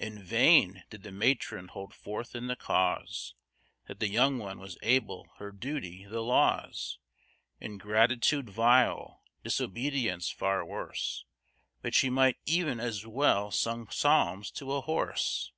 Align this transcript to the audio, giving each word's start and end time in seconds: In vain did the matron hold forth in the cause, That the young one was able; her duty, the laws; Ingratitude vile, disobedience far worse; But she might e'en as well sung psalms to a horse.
In 0.00 0.20
vain 0.20 0.82
did 0.90 1.04
the 1.04 1.12
matron 1.12 1.68
hold 1.68 1.94
forth 1.94 2.34
in 2.34 2.48
the 2.48 2.56
cause, 2.56 3.34
That 3.86 4.00
the 4.00 4.08
young 4.08 4.38
one 4.38 4.58
was 4.58 4.76
able; 4.82 5.28
her 5.36 5.52
duty, 5.52 6.04
the 6.04 6.20
laws; 6.20 6.98
Ingratitude 7.60 8.50
vile, 8.50 9.22
disobedience 9.44 10.28
far 10.30 10.64
worse; 10.64 11.24
But 11.80 11.94
she 11.94 12.10
might 12.10 12.38
e'en 12.48 12.80
as 12.80 13.06
well 13.06 13.52
sung 13.52 13.88
psalms 13.88 14.50
to 14.50 14.72
a 14.72 14.80
horse. 14.80 15.52